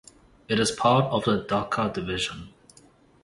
[0.47, 2.51] It is a part of the Dhaka Division.